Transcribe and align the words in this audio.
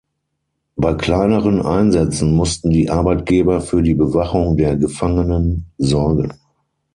Bei 0.77 0.95
kleineren 0.95 1.61
Einsätzen 1.61 2.33
mussten 2.35 2.71
die 2.71 2.89
Arbeitgeber 2.89 3.61
für 3.61 3.83
die 3.83 3.93
Bewachung 3.93 4.57
der 4.57 4.75
Gefangenen 4.75 5.71
sorgen. 5.77 6.33